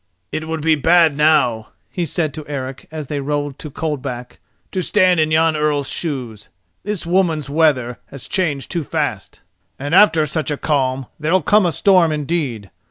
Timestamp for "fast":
8.83-9.41